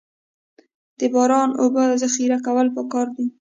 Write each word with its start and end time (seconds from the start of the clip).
د 0.99 1.01
باران 1.13 1.49
اوبو 1.61 1.81
ذخیره 2.01 2.37
کول 2.45 2.67
پکار 2.75 3.07
دي 3.15 3.25